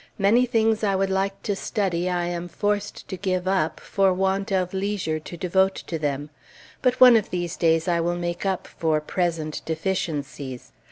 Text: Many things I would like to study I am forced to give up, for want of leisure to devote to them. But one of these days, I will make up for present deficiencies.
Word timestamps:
Many 0.17 0.47
things 0.47 0.83
I 0.83 0.95
would 0.95 1.11
like 1.11 1.43
to 1.43 1.55
study 1.55 2.09
I 2.09 2.25
am 2.25 2.47
forced 2.47 3.07
to 3.07 3.15
give 3.17 3.47
up, 3.47 3.79
for 3.79 4.11
want 4.15 4.51
of 4.51 4.73
leisure 4.73 5.19
to 5.19 5.37
devote 5.37 5.75
to 5.85 5.99
them. 5.99 6.31
But 6.81 6.99
one 6.99 7.15
of 7.15 7.29
these 7.29 7.55
days, 7.55 7.87
I 7.87 7.99
will 8.01 8.15
make 8.17 8.43
up 8.43 8.65
for 8.65 8.99
present 8.99 9.61
deficiencies. 9.63 10.71